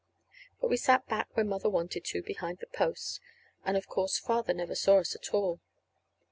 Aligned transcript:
But 0.59 0.69
we 0.71 0.77
sat 0.77 1.05
back 1.07 1.27
where 1.37 1.45
Mother 1.45 1.69
wanted 1.69 2.03
to, 2.05 2.23
behind 2.23 2.57
the 2.57 2.65
post. 2.65 3.19
And, 3.63 3.77
of 3.77 3.85
course, 3.85 4.17
Father 4.17 4.51
never 4.55 4.73
saw 4.73 4.97
us 4.97 5.13
at 5.15 5.31
all. 5.31 5.59